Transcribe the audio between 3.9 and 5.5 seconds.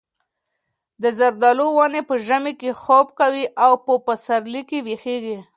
پسرلي کې ویښېږي.